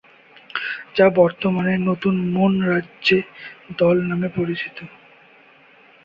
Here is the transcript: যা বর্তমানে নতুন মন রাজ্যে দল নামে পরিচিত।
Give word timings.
যা 0.95 1.07
বর্তমানে 1.15 1.73
নতুন 1.89 2.15
মন 2.33 2.53
রাজ্যে 2.69 3.17
দল 3.77 3.97
নামে 4.09 4.29
পরিচিত। 4.37 4.77